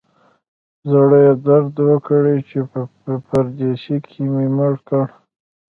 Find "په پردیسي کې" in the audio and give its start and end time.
2.71-4.21